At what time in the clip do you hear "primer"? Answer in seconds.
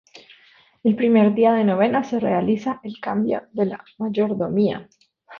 0.95-1.35